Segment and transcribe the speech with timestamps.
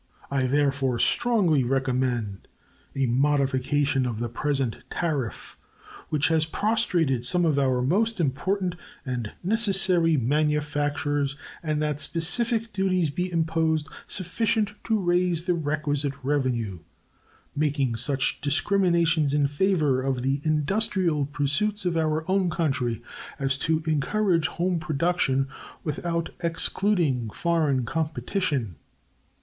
[0.31, 2.47] I therefore strongly recommend
[2.95, 5.59] a modification of the present tariff,
[6.09, 8.73] which has prostrated some of our most important
[9.05, 16.79] and necessary manufactures, and that specific duties be imposed sufficient to raise the requisite revenue,
[17.55, 23.03] making such discriminations in favor of the industrial pursuits of our own country
[23.37, 25.47] as to encourage home production
[25.83, 28.77] without excluding foreign competition.